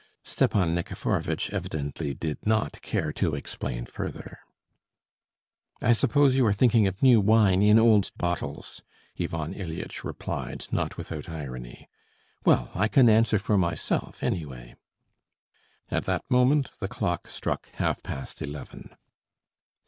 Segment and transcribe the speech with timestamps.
[0.23, 4.39] Stepan Nikiforovitch evidently did not care to explain further.
[5.79, 8.81] "I suppose you are thinking of new wine in old bottles?"
[9.19, 11.87] Ivan Ilyitch replied, not without irony.
[12.43, 14.75] "Well, I can answer for myself, anyway."
[15.91, 18.95] At that moment the clock struck half past eleven.